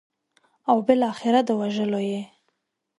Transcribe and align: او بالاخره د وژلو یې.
او 0.69 0.77
بالاخره 0.87 1.41
د 1.47 1.49
وژلو 1.61 2.01
یې. 2.09 2.21